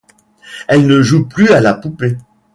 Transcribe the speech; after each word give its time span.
Elle 0.67 0.87
ne 0.87 1.03
joue 1.03 1.27
plus 1.27 1.51
à 1.51 1.61
la 1.61 1.75
poupée. 1.75 2.17